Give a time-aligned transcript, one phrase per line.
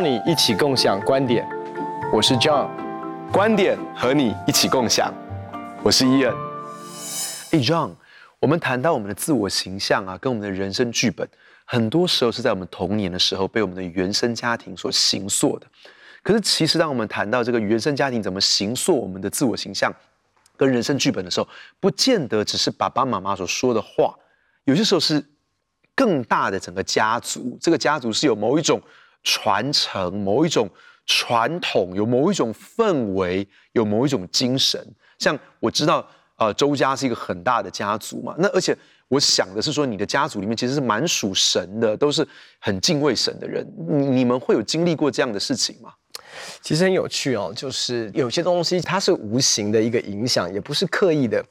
[0.00, 1.46] 邀你一起共享观点，
[2.10, 2.70] 我是 John，
[3.30, 5.12] 观点和你一起共享，
[5.82, 6.34] 我是 Ian。
[7.50, 7.90] 哎，John，
[8.38, 11.28] 我们谈到我们的自我形象啊，跟我们的人生剧本，
[11.66, 15.66] 很多时候是在我们童年的时候被我们的原生家庭所形塑的。
[16.22, 19.94] 可是，其实当我们谈到这个原生家庭怎么形塑我们的自我形象
[20.56, 21.46] 跟人生剧本的时候，
[21.78, 24.14] 不见得只是爸爸妈妈所说的话，
[24.64, 25.22] 有些时候是
[25.94, 27.58] 更大的整个家族。
[27.60, 28.80] 这个家族是有某一种。
[29.22, 30.68] 传承某一种
[31.06, 34.84] 传统，有某一种氛围，有某一种精神。
[35.18, 36.06] 像我知道，
[36.36, 38.34] 呃，周家是一个很大的家族嘛。
[38.38, 38.76] 那而且
[39.08, 42.26] 我想的是说，你的家族里面其实是蛮属神的，都是
[42.60, 43.66] 很敬畏神的人。
[43.88, 45.92] 你你们会有经历过这样的事情吗？
[46.60, 51.44] 其实很有趣哦，就是有些东西它是无形的一个影响，也不是刻意的。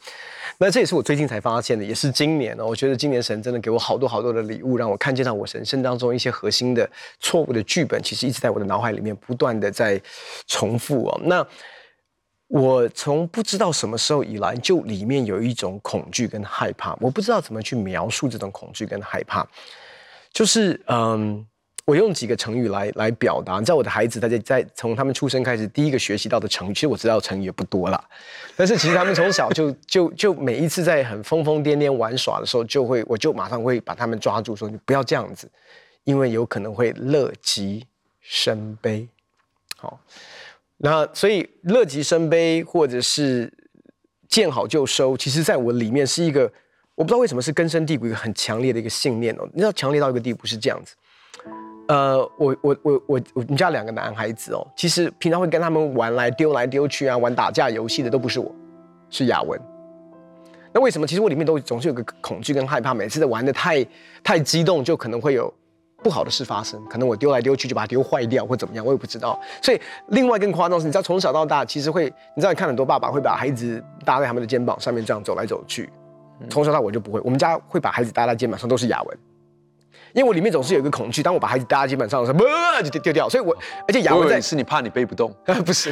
[0.62, 2.66] 那这也是我最近才发现的，也是今年哦。
[2.66, 6.90] 我觉得今年神真的给我好多好多的礼物，让我看见到我人生当中一些核心的
[7.22, 10.02] 错误的剧本，其实一直在我的脑海里面不断的在
[10.48, 11.22] 重复哦。
[11.24, 11.48] 那
[12.48, 19.48] 我从不知道什么时候以来，就里面有一种恐惧跟害怕，我不知道怎么去描述这种恐惧跟害怕，
[20.34, 21.46] 就是嗯。
[21.90, 28.00] 我用几个成语来来表达，你知道我的孩子，他在在从他们出生开始，第一个学习到的成语，其实我知道成语也不多啦，
[28.56, 35.50] 但是其实他们从小就 就就每一次在很疯疯癫癫玩耍的时候，就会我就马上会把他们抓住，说你不要这样子，
[36.04, 37.84] 因为有可能会乐极
[38.22, 39.08] 生悲。
[39.76, 40.00] 好，
[40.78, 43.52] 那所以乐极生悲或者是
[44.28, 46.42] 见好就收，其实在我里面是一个
[46.94, 50.94] 我不知道为什么是根深蒂固一个很强烈的一个信念哦，你知道强烈到一个地步是这样子。
[51.90, 58.54] 呃，我我我我我们家两个男孩子哦，其实平常会跟他们玩来丢来丢去啊，玩打架游戏的都不是我，
[59.10, 59.60] 是雅文。
[60.72, 61.08] 那为什么？
[61.08, 63.84] 其实我里面都总是有个恐惧跟害怕，每次的玩的太
[64.24, 65.52] 太激动，就可能会有
[66.04, 69.40] 不好的事发生，可能我丢来丢去就把它丢坏掉或怎么样，我也不知道。
[69.60, 72.06] 所以另外更夸张是，你知道从小到大，其实会
[72.36, 75.90] 你知道你看很多爸爸会把孩子搭在他们的肩膀上面这样走来走去，
[76.52, 79.18] 从小到我就不会，我们家会把孩子搭在肩膀上都是雅文。
[80.14, 83.30] 因为我里面总是有一个恐惧，当我把孩子搭在肩膀上的时候，呃，就丢丢掉。
[83.30, 83.56] 所以我，
[83.88, 85.34] 而且雅文在是你怕你背不动，
[85.66, 85.92] 不是。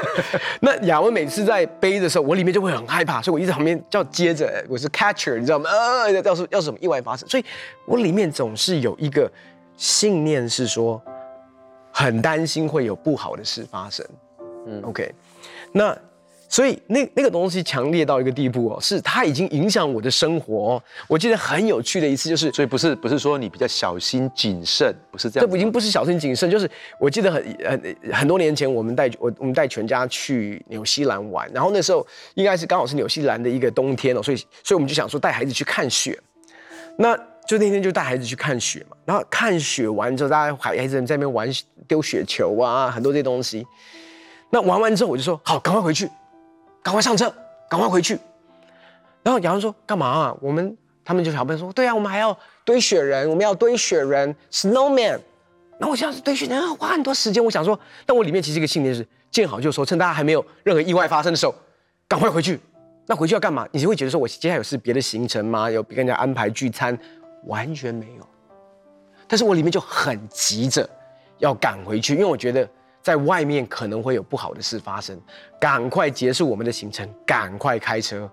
[0.60, 5.70] 那雅文每次在背的时候，我里面就会很害怕，所以我一直旁边叫接着，我是 catcher，你知道吗？
[5.70, 7.44] 呃，要是要是什么意外发生，所以
[7.86, 9.30] 我里面总是有一个
[9.76, 11.02] 信念是说，
[11.92, 14.06] 很担心会有不好的事发生。
[14.66, 15.14] 嗯，OK，
[15.72, 15.96] 那。
[16.48, 20.82] 所以那那个东西强烈到一个地步哦，是它已经影响我的生活哦。
[21.08, 25.50] 我记得很有趣的一次就是，所以不是不是说你比较小心谨慎，不是这样。
[25.50, 26.70] 这已经不是小心谨慎，就是
[27.00, 36.18] 我记得很很很多年前，我们带我我们带全家去纽西兰玩，然后那时候应该是刚好是纽西兰的一个冬天哦，所以所以我们就想说带孩子去看雪。
[36.98, 41.48] 那就那天就带孩子去看雪嘛，然后看雪完之后，大家孩孩子在那边玩
[41.86, 43.66] 丢雪球啊，很多这些东西。
[44.50, 46.08] 那玩完之后，我就说好，赶快回去。
[46.86, 47.28] 赶快上车，
[47.68, 48.16] 赶快回去。
[49.24, 55.18] 然后雅文说：“干嘛啊？”我们他们就小朋友说：“对啊，我们还要堆雪人，我们要堆雪人，snowman。”
[55.80, 57.44] 那我想堆雪人要花很多时间。
[57.44, 57.76] 我想说，
[58.06, 61.52] 但我里面其实一个信念是见好就收，趁大家还没有任何意外发生的时候，
[62.06, 62.60] 赶快回去。
[63.06, 63.66] 那回去要干嘛？
[63.72, 65.68] 你就会觉得说我接下来有是别的行程吗？
[65.68, 66.96] 有跟人家安排聚餐？
[67.46, 68.24] 完全没有。
[69.26, 70.88] 但是我里面就很急着
[71.38, 72.68] 要赶回去，因为我觉得。
[73.06, 75.16] 在外面可能会有不好的事发生，
[75.60, 78.28] 赶快结束我们的行程，赶快开车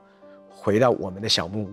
[0.49, 1.71] 回到我们的小木屋。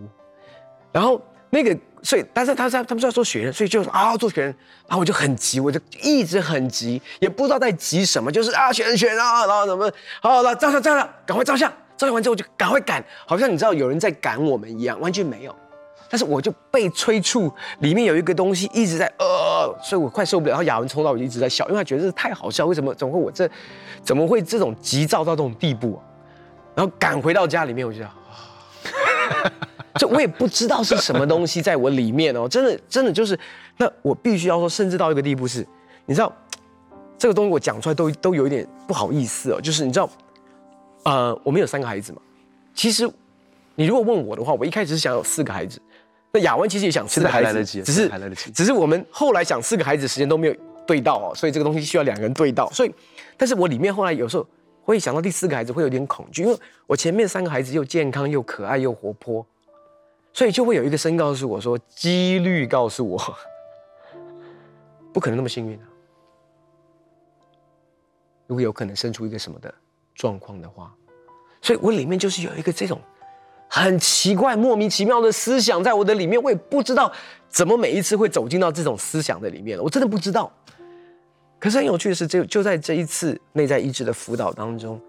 [0.93, 1.19] 然后
[1.49, 4.55] 那个，所以，但是他在他们说要做雪人，所以就啊做雪人，
[4.87, 9.91] 然后我就很急，我就一直很急，也不知道在急什么，就是啊雪人雪人啊，然后怎么
[10.21, 15.56] 好了照相照相，赶快照相，照相完之后就赶快赶，好像你知道有人在赶我们一样，完全没有。
[16.10, 20.50] 但是我就被催促，里面有一个东西一直在呃，所以我快受不了。
[20.50, 22.66] 然后雅文冲到我就一直在笑，因为他觉得这太好笑。
[22.66, 22.93] 为什么？
[22.97, 23.48] 怎么会我这
[24.03, 26.03] 怎么会这种急躁到这种地步啊？
[26.75, 28.14] 然后赶回到家里面，我就啊，
[29.94, 33.38] 这我也不知道是什么东西在我里面哦，真的真的就是，
[33.76, 35.64] 那我必须要说，甚至到一个地步是，
[36.06, 36.32] 你知道
[37.17, 40.11] 这个东西我讲出来都都有一点不好意思哦，就是你知道，
[41.05, 42.20] 呃，我们有三个孩子嘛，
[42.75, 43.08] 其实
[43.76, 45.81] 你如果问我的话，我一开始是想有四个孩子。
[46.32, 50.55] 那雅文其实也想四个孩子，还来得及，只是还来得及，只是我们后来想四个孩子时间都没有
[50.87, 52.71] 对到哦，所以这个东西需要两个人对到。
[52.71, 52.94] 所以，
[53.37, 54.47] 但是我里面后来有时候
[54.85, 56.56] 会想到第四个孩子会有点恐惧，因为
[56.87, 59.44] 我前面三个孩子又健康又可爱又活泼，
[60.32, 63.37] 所以就会有一个声音告诉我说，几率告诉我
[65.12, 65.85] 不可能那么幸运啊。
[68.47, 69.75] 如果有可能生出一个什么的
[70.15, 70.94] 状况的话，
[71.61, 73.00] 所以我里面就是有一个这种。
[73.72, 77.11] 很奇怪、莫名其妙的思想在我的里面，我也不知道
[77.49, 79.84] 怎么每一次会走进到这种思想的里面了。
[79.84, 80.52] 我真的不知道。
[81.56, 85.00] 可是很有趣的是，就就在这一次内在医治的辅导当中，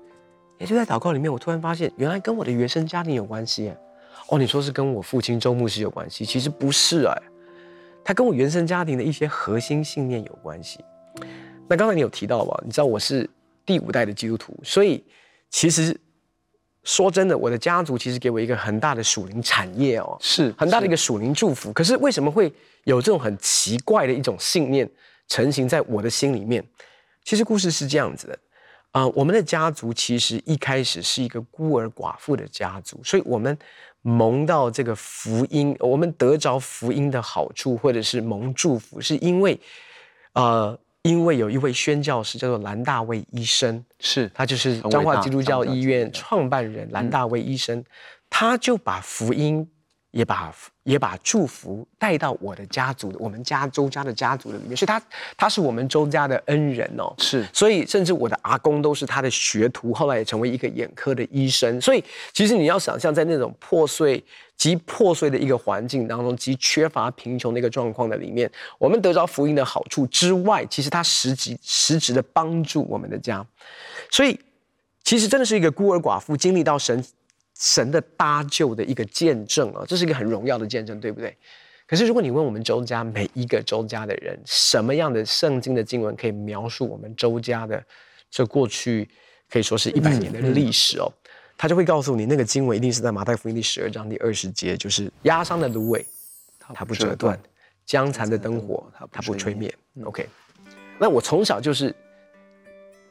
[0.60, 3.74] 也就在祷告里面，我突然发现，原来跟我的原生家庭有关系。
[4.28, 6.24] 哦，你说是跟我父亲周牧师有关系？
[6.24, 7.22] 其实不是哎，
[8.04, 10.86] 他跟我原生家庭的一些核心信念有关系。
[11.68, 12.62] 那刚才你有提到吧？
[12.64, 13.28] 你知道我是
[13.66, 15.04] 第五代的基督徒，所以
[15.50, 15.98] 其实
[16.84, 21.72] 说真的，我的家族其实给我一个很大的属灵产业哦，是很大的一个属灵祝福。
[21.74, 22.52] 可是为什么会
[22.86, 24.90] 有这种很奇怪的一种信念？
[25.28, 26.62] 成型在我的心里面。
[27.24, 28.34] 其实故事是这样子的，
[28.92, 33.58] 啊、呃，我们的家族其实一开始是一个孤儿寡妇的家族，所以我们
[34.02, 39.58] 蒙到这个福音，我们得着福音的好处，或者是蒙祝福，是因为，
[40.34, 47.84] 呃，因为有一位宣教师叫做兰大卫医生，是他就是彰化基督教医院创办人兰大卫医生，
[48.30, 49.68] 他就把福音。
[50.12, 50.54] 也把
[50.84, 55.02] 也把祝福带到我的家族的，我们家周家的家族的里面，所以他
[55.38, 61.80] 他是我们周家的恩人哦，是，所以甚至我的阿公都是他的学徒，后来也成为一个眼科的医生。
[61.80, 62.04] 所以
[62.34, 64.22] 其实你要想象，在那种破碎
[64.58, 73.46] 极破碎的一个环境当中，极缺乏贫穷的一个状况的里面，我们得着福音的好处之外，其实他实际实质的帮助我们的家，
[74.10, 74.38] 所以
[75.04, 77.02] 其实真的是一个孤儿寡妇经历到神。
[77.62, 81.38] 神的搭救的一个见证啊，这是一个很荣耀的见证，对不对？
[81.86, 87.84] 可是如果你问我们周家每一个周家的人，什么样的圣经的经文可以描述我们周家的
[88.32, 89.08] 这过去
[89.48, 91.14] 可以说是一百年的历史哦？
[91.56, 96.04] 他就会告诉你，那个经文一定是在马太福音第十二章第二十节，就是压伤的芦苇，
[96.74, 97.38] 它不折断；
[97.86, 99.72] 江残的灯火，它不吹灭。
[100.04, 100.28] OK，
[100.98, 101.94] 那我从小就是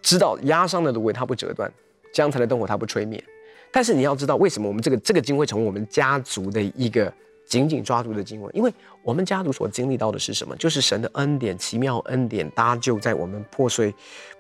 [0.03, 1.73] 知道压伤的芦苇它不折断，
[2.13, 3.23] 江残的灯火它不吹灭。
[3.73, 7.13] 但是你要知道，为什么我们这个这个经会成为我们家族的一个
[7.47, 8.57] 紧紧抓住的经文？
[8.57, 8.73] 因为
[9.03, 10.57] 我们家族所经历到的是什么？
[10.57, 13.95] 就是神的恩典、奇妙恩典搭救在我们破碎、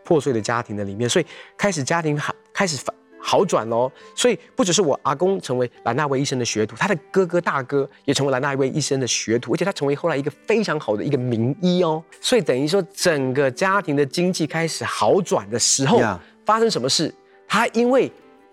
[0.04, 2.76] 破碎的家庭的里面，所以开始家庭好开始
[3.20, 3.90] 好转喽。
[4.16, 12.02] 所以不只是我阿公成为兰大卫医生的学徒，他的哥哥大哥也成为兰大卫医生的学徒，而且他成为后来一个非常好的一个名医哦。
[12.20, 16.00] 所以等于说，整个家庭的经济开始好转的时候.
[16.46, 17.14] 发生什么事？
[17.46, 18.10] 他因为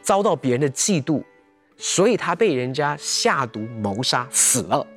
[0.08, 1.22] 遭到别人的嫉妒，
[1.76, 4.88] 所以他被人家下毒谋杀死了。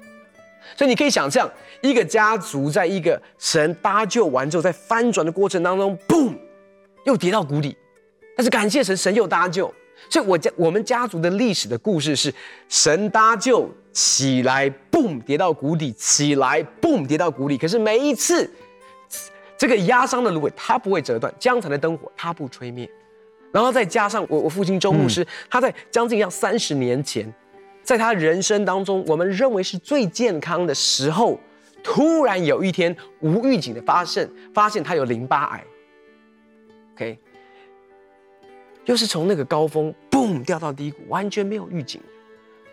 [0.76, 1.50] 所以你可以想象，
[1.82, 6.32] 一个家族在一个神搭救完之后，在翻转的过程当中，嘣，
[7.06, 7.76] 又跌到谷底。
[8.36, 9.74] 但是感谢神，神又搭救。
[10.08, 12.32] 所以我家我们家族的历史的故事是：
[12.68, 17.58] 神搭救起来，嘣，跌到谷底；起来，嘣，跌到谷底。
[17.58, 18.48] 可是每一次，
[19.58, 22.88] 这个压伤的芦苇它不会折断，将残的灯火它不吹灭。
[23.52, 27.32] 然后再加上我我父亲周牧师，嗯、他在将近要三十年前，
[27.82, 31.36] 在他人生当中，我们认为是最健康的时候，
[31.82, 35.64] 突然有一天无预警的发现，发现他有淋巴癌。
[36.94, 37.18] OK，
[38.84, 42.00] 又是从那个高峰嘣掉到低谷，完全没有预警。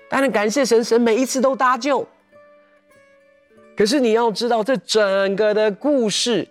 [0.07, 2.07] 当然感谢神，神每一次都搭救。
[3.75, 6.47] 可是你要知道，这整个的故事，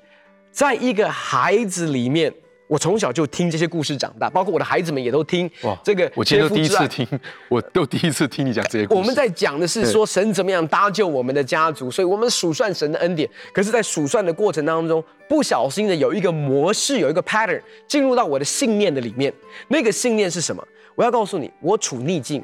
[0.50, 2.34] 在一个孩子里面。
[2.69, 5.49] 我从小就听这些故事长大，包括我的孩子们也都听。
[5.63, 7.07] 哇，这个我今天都第一次听，
[7.49, 9.00] 我都第一次听你讲这些故事。
[9.00, 13.29] 我们在讲的是说神怎么样搭救我们的家族，所以我们数算神的恩典。
[13.52, 19.33] 可是，在数算的过程当中，不小心的有一个模式，有一个 pattern 进入到我的信念的里面。
[19.69, 20.67] 那个信念是什么？
[20.97, 22.43] 我要告诉你，我处逆境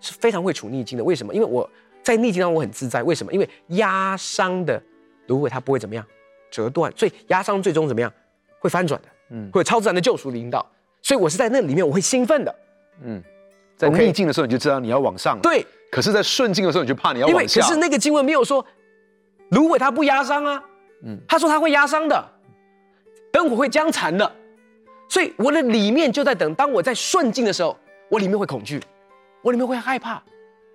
[0.00, 1.02] 是非常会处逆境的。
[1.02, 1.34] 为什么？
[1.34, 1.68] 因为我
[2.02, 3.02] 在逆境当中我很自在。
[3.02, 3.32] 为什么？
[3.32, 4.80] 因为压伤的
[5.26, 6.06] 芦苇它不会怎么样
[6.48, 8.12] 折断，所以压伤最终怎么样
[8.60, 9.08] 会翻转的。
[9.30, 10.64] 嗯，会有超自然的救赎领导，
[11.02, 12.54] 所以我是在那里面我会兴奋的。
[13.02, 13.22] 嗯，
[13.76, 15.38] 在逆境的时候你就知道你要往上。
[15.40, 17.60] 对，可是，在顺境的时候你就怕你要往下。
[17.60, 18.64] 可是那个经文没有说
[19.50, 20.62] 芦苇它不压伤啊，
[21.02, 22.28] 嗯，他说他会压伤的，
[23.32, 24.30] 灯火会将残的，
[25.08, 27.76] 所以我的里面就在等，当我在顺境的时候，
[28.08, 28.80] 我里面会恐惧，
[29.42, 30.22] 我里面会害怕，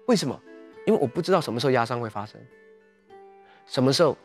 [0.07, 0.39] 为什么？
[0.85, 2.41] 因为我不知道什么时候压伤会发生，
[3.67, 4.17] 什么时候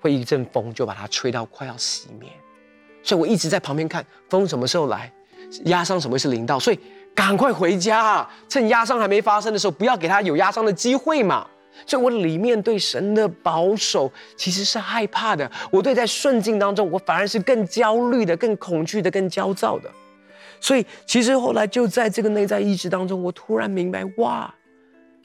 [0.00, 2.28] 会一阵风就把它吹到快要熄灭。
[3.02, 5.10] 所以我一直在旁边看风什么时候来，
[5.64, 6.78] 压伤什么是临到，所以
[7.14, 11.46] 赶快回家，趁压伤还没发生的时候，不要给他有压伤的机会嘛。
[11.86, 19.88] 所以我里面对神的保守其实是害怕的，我对在顺境当中，我反而是更焦虑的、更恐惧的、更焦躁的。
[20.60, 24.52] 所以其实后来就在这个内在意志当中，我突然明白，哇，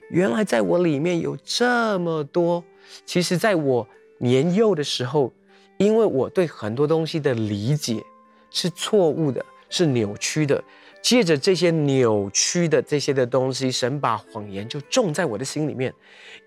[0.09, 2.63] 原来在我里面有这么多。
[3.05, 3.87] 其实在我
[4.19, 5.33] 年幼的时候。
[5.77, 8.03] 因为我对很多东西的理解
[8.49, 10.63] 是错误的，是扭曲的。
[11.01, 15.93] 借着这些扭曲的这些的东西，神把谎言就种在我的心里面，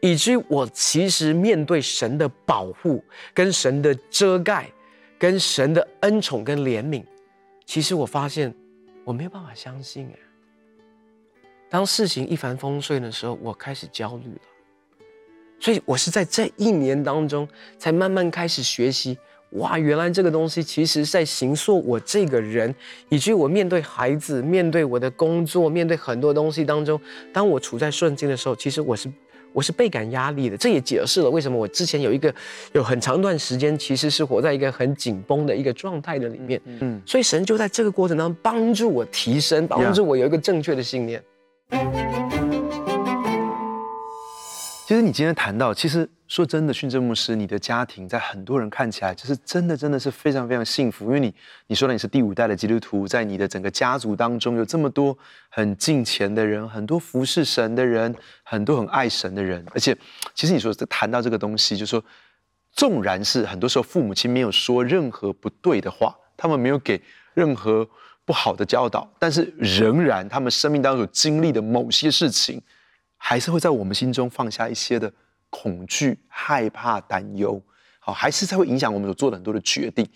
[0.01, 3.05] 以至于我其实面对神的保护
[3.35, 4.71] 跟神的遮盖，
[5.19, 7.05] 跟神的恩宠跟怜悯，
[7.67, 8.55] 其实我发现
[9.05, 10.19] 我没有办法相信哎。
[11.69, 14.41] 当事情一帆风顺的时候，我开始焦虑了。
[15.59, 17.49] 所以我是在这一年当中，
[17.79, 19.19] 才慢慢开始学习。
[19.51, 22.75] 哇，原来这个东西其实在形塑我这个人，
[23.09, 27.01] 以及我面对孩子、面对我的工作、面对很多东西当中，
[27.33, 29.11] 当我处在顺境的时候，其实我是
[29.53, 30.57] 我是倍感压力的。
[30.57, 32.35] 这也解释了为什么我之前有一个
[32.73, 36.61] 有很长一段时间，其实是活在一个很紧绷的一个状态的里面。
[36.81, 41.23] 嗯，所以神就在这个过程当中帮助我提升，帮助我有一个正确的信念。
[44.87, 51.35] 其实你今天谈到，其实说真的，训政牧师，你的家庭在很多人看起来，就是真的真的是非常非常幸福，因为你
[51.67, 58.15] 你说的你是第五代的基督徒，在你的整个家族当中有这么多很敬虔的人，很多服侍神的人，
[58.45, 59.93] 很多很爱神的人，而且
[60.37, 62.05] 其实你说谈到这个东西，就是说，
[62.71, 67.03] 纵然是很多时候父母亲没有说任何不对的话，他们没有给
[67.35, 67.85] 任何
[68.25, 72.63] 不好的教导，但是仍然他们生命当中经历的某些事情。
[73.17, 75.13] 还是会在我们心中放下一些的
[75.51, 77.61] 恐惧、害怕、担忧，
[77.99, 80.09] 好，还是才会影响我们所做的很多的决定。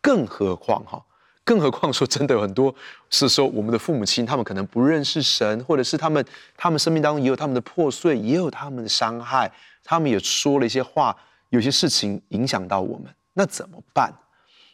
[0.00, 1.02] 更何况哈，
[1.44, 2.74] 更何况说真的，有很多
[3.10, 6.24] 是说我们的父母亲，他们可能不认识神，或者是他们
[6.56, 9.50] 他们生命当中也有他们的破碎，也有他们的伤害，
[9.84, 11.14] 他们也说了一些话，
[11.50, 14.12] 有些事情影响到我们，那怎么办？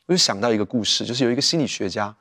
[0.07, 2.15] 我就想到一个故事，就是有一个心理学家。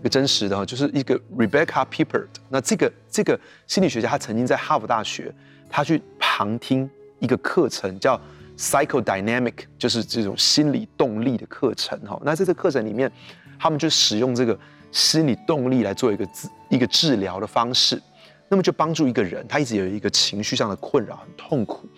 [0.00, 2.28] 一个真实的哈，就是一个 Rebecca Pippert。
[2.48, 5.34] 那这个这个心理学家，他曾经在哈佛大学，
[5.70, 6.88] 他去旁听
[7.18, 8.20] 一个课程，叫
[8.58, 12.20] Psychodynamic，就是这种心理动力的课程哈。
[12.24, 13.10] 那在这个课程里面，
[13.58, 14.58] 他们就使用这个
[14.90, 18.00] 心理动力来做一个治一个治疗的方式，
[18.48, 21.88] 那么就帮助一个人，他一直有一个情绪上的困扰，很痛苦，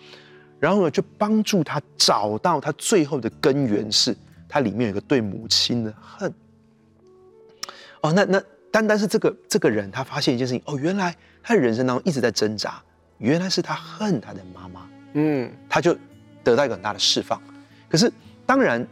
[0.59, 4.15] 然后呢，就帮助他找到他最后的根源是，
[4.49, 6.33] 他里面有一个对母亲的恨。
[8.01, 12.81] 哦，那那单单是这个这个人，他发现一件事情，哦，原来他的人生当中一直在挣扎，
[13.19, 15.95] 原来是他恨他的妈妈，嗯，他就
[16.43, 17.41] 得到一个很大的释放。
[17.87, 18.11] 可是
[18.45, 18.85] 当然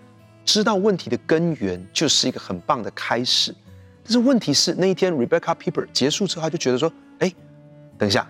[0.45, 3.55] 知道问题的根源就是一个很棒的开始，
[4.03, 7.33] 但是问题是那一天 Rebecca Pippert 结束之后，他就觉得说，哎，
[7.97, 8.29] 等一下，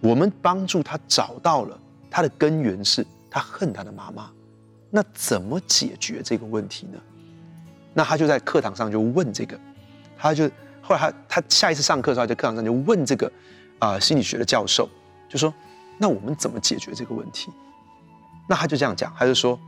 [0.00, 4.30] 我们帮助他找到了他的根源是他恨他的妈妈，
[4.90, 6.98] 那怎么解决这个问题呢？
[7.94, 9.58] 那他就在课堂上就问这个。
[10.18, 10.50] 他就
[10.82, 13.30] 后来他他下一次上课的时候，在课堂上就问这个
[13.78, 14.88] 啊、心理学的教授，
[15.28, 15.52] 就说
[15.96, 17.50] ：“那我们怎么解决这个问题？”
[18.48, 19.58] 那他就这样讲，他就说：“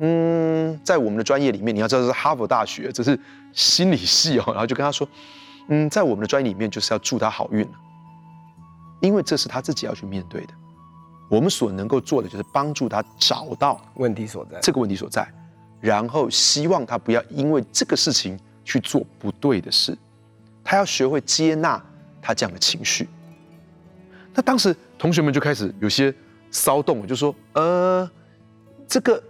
[0.00, 3.18] 嗯，在我们的专业里面，你要知道是哈佛大学，这是
[3.52, 5.08] 心理系哦。”然后就跟他说
[5.68, 7.66] ：“嗯，在我们的专业里面，就是要祝他好运，
[9.00, 10.54] 因为这是他自己要去面对的。
[11.32, 15.26] 我们所能够做的就是帮助他找到问题所在，这个问题所在，
[15.80, 19.98] 然后希望他不要因为这个事情。”去做不对的事，
[20.62, 21.84] 他要学会接纳
[22.22, 23.08] 他这样的情绪。
[24.32, 26.14] 那当时同学们就开始有些
[26.48, 28.08] 骚动，就说：“呃，
[28.86, 29.20] 这个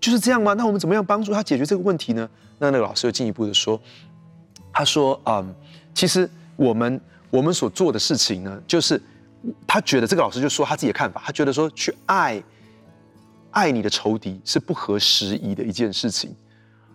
[0.00, 0.54] 就是这样吗？
[0.54, 3.80] 那我们怎么样帮助他解决这个问题呢？”那那个老师又进一步的说
[4.74, 5.54] ：“他说，嗯，
[5.94, 7.00] 其实我们
[7.30, 9.00] 我们所做的事情呢，就是
[9.66, 12.42] 他觉得这个老师就说他自己的看法，他觉得说去爱
[13.50, 16.34] 爱你的仇敌是不合时宜的一件事情，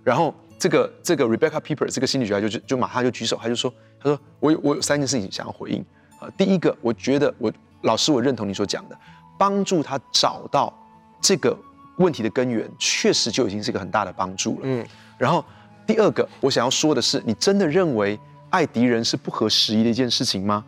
[0.03, 5.85] 然后。”这个这个 Rebecca Pippert 这个心理学家就就就马上就举手，他就说：“他说我有我有三件事情想要回应
[6.17, 6.31] 啊。
[6.37, 8.97] 第一个，我觉得我老师我认同你所讲的，
[9.37, 10.73] 帮助他找到
[11.19, 11.55] 这个
[11.97, 14.59] 问题的根源，确实就已经是一个很大的帮助了。
[14.63, 14.87] 嗯。
[15.17, 15.43] 然后
[15.85, 18.17] 第二个，我想要说的是，你真的认为
[18.49, 20.63] 爱敌人是不合时宜的一件事情吗？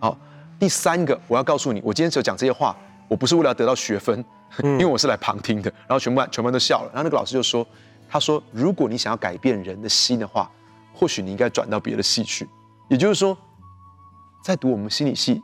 [0.00, 0.18] 好，
[0.58, 4.24] 第三个，我要告诉你，我今天只有讲这些话，我不是为了要得到学分，
[4.62, 5.70] 因为我是来旁听的。
[5.86, 6.90] 然后全班全班都笑了。
[6.92, 7.66] 然后那个老师就说。
[8.10, 10.50] 他说：“如果你想要改变人的心的话，
[10.94, 12.48] 或许你应该转到别的系去。
[12.88, 13.36] 也就是说，
[14.42, 15.42] 在读我们心理系，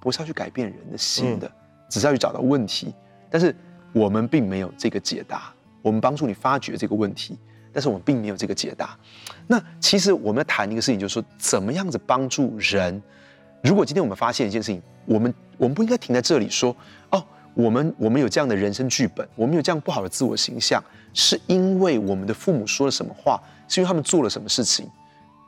[0.00, 1.48] 不是要去改变人的心的，
[1.88, 2.92] 只是要去找到问题。
[3.30, 3.54] 但是
[3.92, 5.54] 我们并没有这个解答。
[5.82, 7.38] 我们帮助你发掘这个问题，
[7.72, 8.98] 但是我们并没有这个解答。
[9.46, 13.00] 那其实我们要谈一个事情，就是说，怎么样子帮助人？
[13.62, 16.74] 如果今天我们发现一件事情，我们我们不应该停在这里说，
[17.10, 20.80] 哦。”我们我们有这样的人生剧本，我们有这样不好的自我形象，
[21.12, 24.88] 是因为我们的父母说了什么话，是因为他们做了什么事情。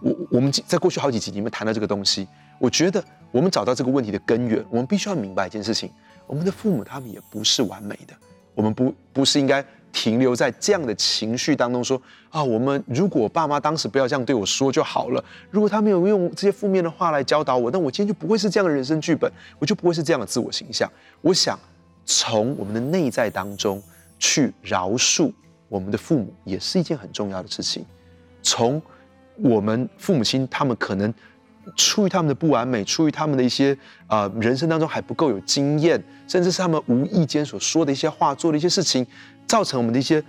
[0.02, 2.26] 我我们在过去好几集里面谈到这个东西，
[2.58, 5.90] 我觉得我们找到这个问题的根源，我们必须要明白一件事情：
[6.26, 8.12] 我们的父母他们也不是完美的，
[8.56, 20.90] 我们不不是应该停留在这样的情绪当中说啊，我们如果爸妈当时不要这样对我说就好了，如果他没有用这些负面的话来教导我，那我今天就不会是这样的人生剧本，我就不会是这样的自我形象。
[21.20, 21.58] 我想。
[22.04, 23.80] 从我们的内在当中
[24.18, 25.32] 去饶恕
[25.68, 27.86] 我们的父母也是一件很重要的事情。
[28.42, 28.82] 从
[29.36, 31.14] 我们父母亲，他们可能
[31.76, 33.72] 出于他们的不完美，出于他们的一些
[34.08, 39.06] 啊、呃、人生当中还不够有经验，甚至是他们无意间所说的一些话、做的一些事情，
[39.46, 40.22] 造成我们的一些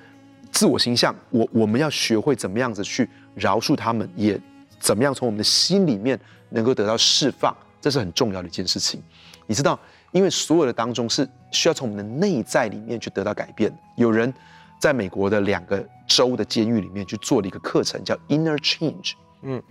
[0.51, 1.15] 自我形象。
[1.29, 4.39] 我我们要学会怎么样子去饶恕他们，也
[4.79, 9.01] 怎么样从我们的心里面能够得到释放，这是很重要的一件事情。
[9.45, 9.79] 你知道，
[10.11, 13.71] 因为所有的当中是需要从我们的内在里面去得到改变。
[13.95, 14.33] 有人
[14.79, 19.13] 在美国的两个州的监狱里面去做了一个课程，叫 Inner Change。
[19.41, 19.61] 嗯，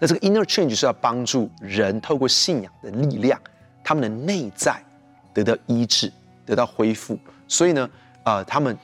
[0.00, 3.40] 那这个 Inner Change 是要帮助人透过信仰的力量，
[3.84, 4.82] 他们的内在
[5.32, 6.12] 得到医治，
[6.44, 7.18] 得到恢复。
[7.46, 7.88] 所以呢，
[8.26, 8.76] 呃，他们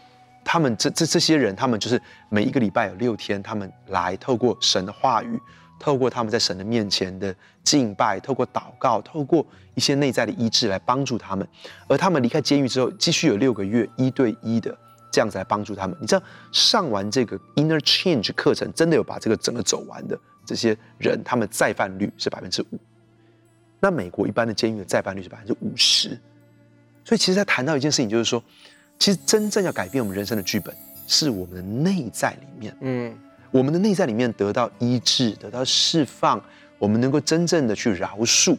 [0.45, 5.39] 他们这这这些人，他们就是每一个礼拜有六天，他们来透过神的话语。
[5.81, 7.35] 透过他们在神的面前的
[7.65, 9.45] 敬拜，透过祷告，透过
[9.75, 11.45] 一些内在的医治来帮助他们，
[11.89, 14.79] 而他们离开监狱之后，继续有六个月一对一的
[15.11, 15.97] 这样子来帮助他们。
[16.01, 16.23] 你知道，
[16.53, 22.79] 上完这个 Inner Change 课程，真的有把这个整个走完的这些人，他们再犯率是百分之五。
[23.81, 26.11] 那美国一般的监狱的再犯率是百分之五十。
[27.05, 28.41] 所以，其实在谈到一件事情，就是说，
[29.03, 30.73] 其实真正要改变我们人生的剧本，
[31.09, 32.77] 是我们的内在里面。
[32.83, 33.13] 嗯。
[33.51, 36.41] 我们的内在里面得到医治，得到释放，
[36.79, 38.57] 我们能够真正的去饶恕，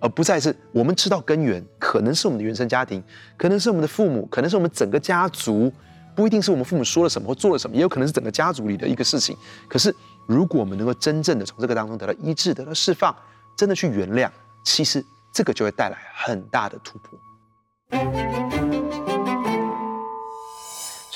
[0.00, 3.04] 而不再是我们知道根源，可能是我们的原生家庭，
[3.36, 5.70] 可能是我们的父母，可能是我们整个家族，
[6.16, 9.36] 不一定是我们父母说了什么或做了什么，也有可能是整个家族里的一个事情。
[9.68, 9.94] 可是，
[10.26, 13.14] 如果我们能够真正的从这个当中得到医治，得到释放，
[13.54, 14.30] 真的去原谅，
[14.64, 18.67] 其实这个就会带来很大的突破。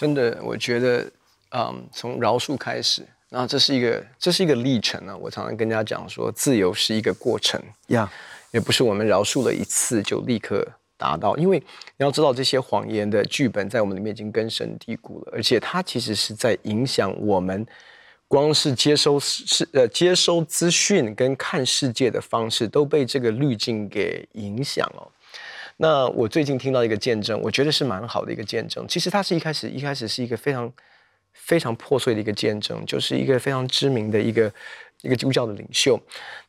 [0.02, 1.10] 真的，我觉得。
[1.54, 5.16] 嗯，从饶恕开始，那这是一个这是一个历程呢、啊。
[5.18, 8.10] 我常常跟大家讲说，自由是一个过程呀.
[8.52, 10.66] 也不是我们饶恕了一次就立刻
[10.96, 11.36] 达到。
[11.36, 11.66] 因为你
[11.98, 17.66] 要知道，这些谎言的剧本在我们里面已经根深蒂固了，而且它其实是在影响我们，
[18.26, 25.12] 光是接收是呃接收资讯跟看世界的方式都被这个滤镜给影响了。
[25.82, 28.86] 那我最近听到一个见证，我觉得是蛮好的一个见证。
[28.86, 30.72] 其实它是一开始一开始是一个非常。
[31.34, 34.52] 非常破碎的一个见证，就是一个非常知名的一个
[35.00, 35.98] 一个基督教的领袖。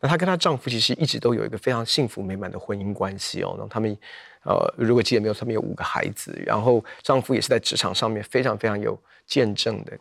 [0.02, 3.56] 那她跟她丈夫其实一直都有一个非常幸福美满的婚姻关系哦。
[3.58, 3.98] 那他们
[4.44, 9.98] 呃，如果记得没有，他们有五个孩子，然后丈夫也是在职场上面非常非常有见证的。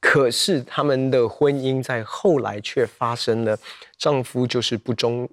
[0.00, 3.58] 可是他们的婚姻在后来却发生了，
[3.96, 5.26] 丈夫就是不忠。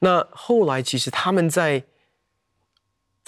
[0.00, 1.80] 那后来其实他们在。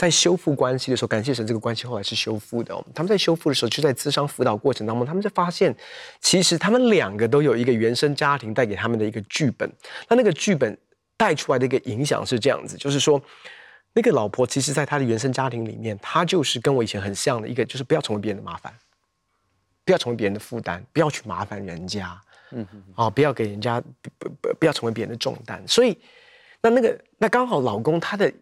[0.00, 2.82] 在修复关系的时候，感谢神，这个关系后来是修复的哦。
[2.94, 5.76] 他们在修复的时候，就在咨商辅导过程当中，他们就发现，
[6.22, 9.70] 其实他们两个都有一个原生家庭带给他们的一个剧本。
[10.08, 10.74] 那那个剧本
[11.18, 13.20] 带出来的一个影响是这样子，就是说，
[13.92, 18.72] 那个老婆其实在她的原生家庭里面，她就是跟我以前很像的一个，就是不要成为别人的麻烦，
[19.84, 22.18] 不要成为别人的负担，不要去麻烦人家，
[22.52, 25.62] 嗯嗯，啊，不要给人家不不不要成为别人的重担。
[25.68, 25.98] 所以，
[26.62, 28.32] 那那个那刚好老公他的。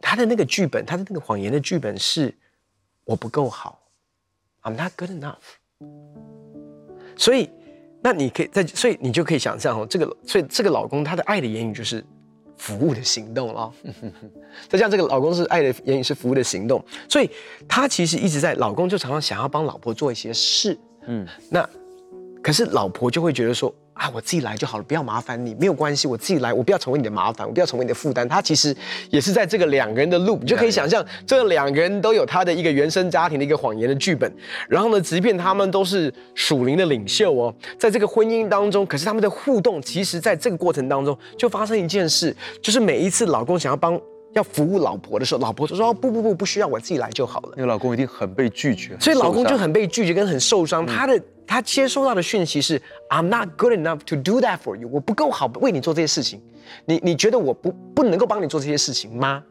[0.00, 2.34] 他的那个剧本，他的那个谎言的剧本是
[3.04, 3.80] 我不够好
[4.62, 5.36] ，I'm not good enough。
[7.16, 7.50] 所以，
[8.02, 12.04] 那你可以在，所以你就可以想象哦，这个，所以这个老公他的爱的言语就是
[12.56, 13.72] 服务的行动了。
[14.68, 17.30] 再像这个老公是爱的言语是服务的行动，所以
[17.68, 21.68] 他其实一直在，老公就常常想要帮老婆做一些事，嗯，那
[22.42, 23.74] 可是老婆就会觉得说。
[23.98, 28.26] 啊，我自己来就好了，不要麻烦你，没有关系，我自己来，我不要成为你的麻烦，我不要成为你的负担。
[28.28, 28.74] 他其实
[29.10, 34.32] 也是在这个两个人的 loop，你就可以想象，这两个人都有他的一个原生家庭的一个谎言的剧本。
[34.68, 44.00] 然后呢，即便他们都是属灵的领袖哦，在这个婚姻当中，可是他们的互动，其实在这个过程当中就发生一件事，就是每一次老公想要帮。
[44.34, 50.84] 要服务老婆的时候，老婆就说：“不不不，不需要，我自己来就好了。”那个老公一定很被拒绝，所以老公就很被拒绝，跟很受伤。
[50.84, 56.40] 嗯、他的他接收到的讯息是：“I'm not good enough to do that for you。”我不够好为你做这些事情。
[56.84, 59.42] 你你觉得我不不能够帮你做这些事情吗？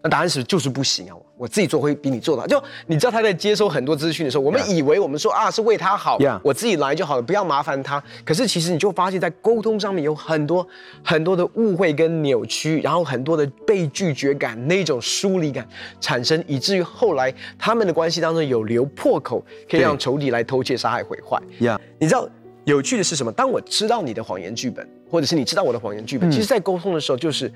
[0.00, 1.16] 那答案是就是不行啊！
[1.36, 2.46] 我自己做会比你做的好。
[2.46, 8.00] 就你知道他在接收很多资讯的时候，我们以为我们说啊是为他好.我自己来就好了，不要麻烦他。
[8.24, 10.66] 可是其实你就发现，在沟通上面有很多
[11.02, 15.66] 很多的误会跟扭曲，然后很多的被拒绝感，那种疏离感
[16.00, 21.40] 产生，以至于后来他们的关系当中有留破口，可以让仇敌来偷窃、杀害、毁坏。
[21.60, 21.76] Yeah.
[21.98, 22.28] 你知道
[22.64, 23.32] 有趣的是什么？
[23.32, 27.52] 当我知道你的谎言剧本，或者是你知道我的谎言剧本，嗯、其实在沟通的时候就是。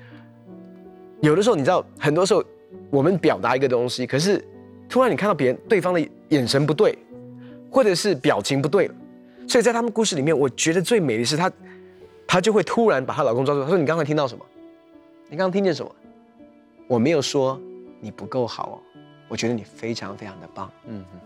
[1.23, 2.43] 有的时候，你知道，很多时候
[2.89, 4.43] 我们表达一个东西，可是
[4.89, 6.97] 突然你看到别人对方的眼神不对，
[7.71, 8.91] 或者是表情不对，
[9.47, 11.49] 所以在他们故事里面，我觉得最美的是她，
[12.27, 14.45] 她就会突然把她老公抓住，她说：“你刚才听到什么？
[15.29, 15.89] 你刚刚听见什么？
[16.89, 17.57] 我没有说
[18.01, 18.75] 你不够好哦，
[19.29, 21.19] 我觉得你非常非常的棒。”嗯哼，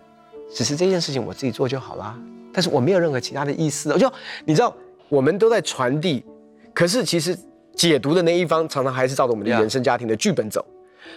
[0.53, 2.15] 只是这件事情我自己做就好啦，
[2.53, 3.91] 但是我没有任何其他的意思。
[3.91, 4.07] 我就
[4.45, 4.71] 你知道，
[5.09, 6.23] 我们都在传递，
[6.71, 7.35] 可是其实
[7.77, 10.65] 解读的那一方常常还是照着我们的原生家庭的剧本走。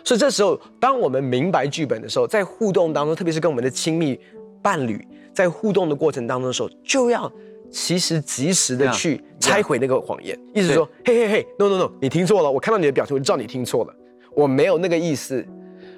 [0.04, 4.20] 所以这时候，当我们明白剧本的时候，在互动当中，特别是跟我们的亲密
[4.62, 7.30] 伴侣在互动的过程当中的时候，就要
[7.70, 13.94] 其实及时的去拆毁那个谎言，意思说，嘿嘿嘿，no no no，你听错了，我看到你的表情，我就知道你听错了，
[14.36, 15.44] 我没有那个意思。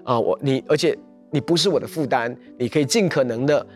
[0.05, 0.96] 啊，我你而且
[1.31, 3.66] 你不是我的负担，你可以尽可能的。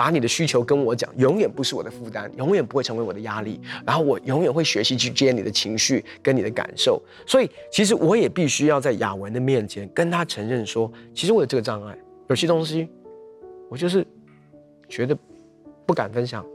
[0.00, 3.60] 把你的需求跟我讲，永远不是我的负担，永远不会成为我的压力。
[3.84, 7.02] 然后我永远会学习去接你的情绪跟你的感受。
[7.26, 11.94] 所以其实我也必须要在雅文的面前跟他承认说，其实我有这个障碍，
[12.28, 12.88] 有些东西
[13.68, 14.06] 我就是
[14.88, 15.14] 觉得
[15.84, 16.46] 不敢分享，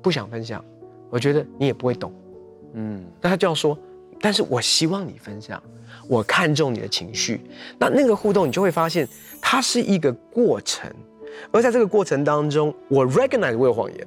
[0.00, 0.64] 不想分享。
[1.10, 2.14] 我觉得你也不会懂，
[2.74, 3.04] 嗯。
[3.20, 3.76] 那他就要说，
[4.20, 5.60] 但是我希望你分享，
[6.06, 7.40] 我看重你的情绪。
[7.76, 9.08] 那那个互动，你就会发现
[9.40, 10.88] 它是一个过程。
[11.50, 14.06] 而在这个过程当中，我 recognize 我有谎言，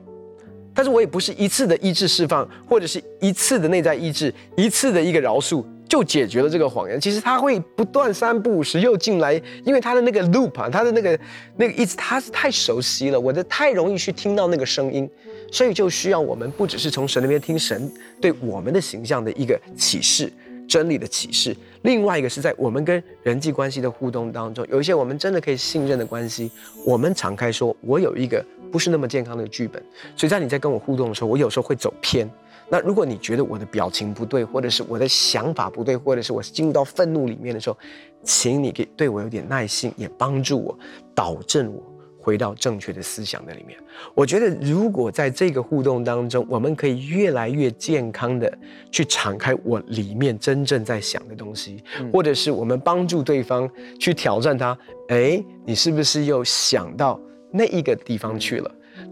[0.73, 6.99] 但是我也不是一次的意志释放，或者是一次的内在意志，一次的一个饶恕就解决了这个谎言。
[6.99, 11.19] 其实他会不断三不五时又进来，因为他的那个 loop 啊，他的那个
[11.55, 15.09] 那个意思，他是太熟悉了，我的太容易去听到那个声音，
[15.51, 20.31] 所以就需要我们不只是从神那边听神对我们的形象的一个启示。
[20.67, 26.51] 真理的启示，另外一个是在我们跟人际关系的互动当中，有一些我们真的可以信任的关系，
[26.86, 29.82] 我们敞开说，我有一个不是那么健康的剧本，
[30.15, 32.30] 所以在你在跟我互动的时候，我有时候会走偏。
[32.69, 37.77] 那如果你觉得我的表情不对，或者是我的想法不对，或者是我进入到愤怒里面的时候，
[38.23, 40.77] 请你给对我有点耐心，也帮助我
[41.15, 41.82] 导正我。
[42.27, 43.79] 回到正确的思想的里面，
[44.13, 48.51] 我觉得如果在这个互动当中，我们可以越来越健康的
[48.91, 57.17] 去敞开我里面真正在想的东西，或者是我们帮助对方去挑战他，哎，你是不是又想到
[57.49, 58.69] 那一个地方去了？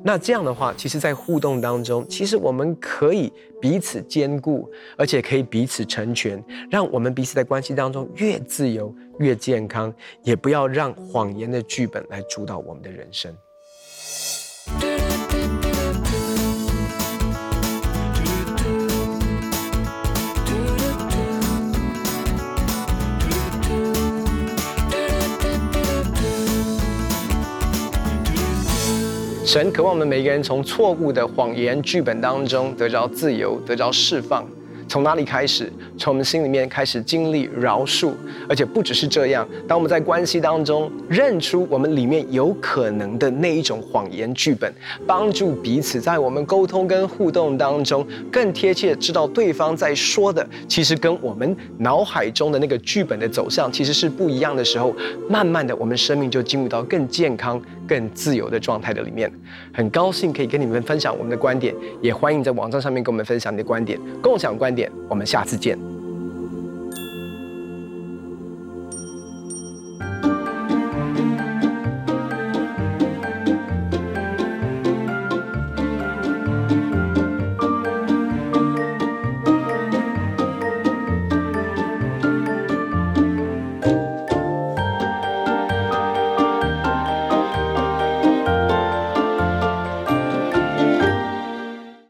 [0.08, 9.92] 那这样的话，其实，在互动当中，其实我们可以彼此兼顾，而且可以彼此成全，让我们彼此在关系当中越自由、越健康，
[10.22, 13.36] 也不要让谎言的剧本来主导我们的人生。
[29.56, 34.46] 神渴望我们每一个人从错误的谎言剧本当中得着自由，得着释放。
[34.88, 35.72] 从哪里开始？
[35.98, 38.12] 从我们心里面开始经历饶恕，
[38.48, 39.48] 而且不只是这样。
[39.68, 44.72] 当我们在关系当中认出我们里面有可能的那一种谎言剧本，
[45.08, 54.94] 帮助彼此在我们沟通跟互动当中更贴切知道对方在说的，其实跟我们脑海中的那个剧本的走向其实是不一样的时候，
[55.28, 59.32] 慢慢的我们生命就进入到更健康、更自由的状态的里面。
[59.74, 64.92] 很高兴可以跟你们分享我们的观点，也欢迎在网站上面跟我们分享你的观点，共享观点。
[65.10, 66.05] 我们下次见。